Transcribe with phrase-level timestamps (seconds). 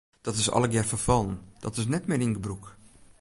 [0.21, 2.65] Dat is allegear ferfallen, dat is net mear yn gebrûk.